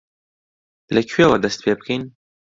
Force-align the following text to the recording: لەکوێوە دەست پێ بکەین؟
لەکوێوە 0.95 1.37
دەست 1.43 1.59
پێ 1.63 1.73
بکەین؟ 1.79 2.03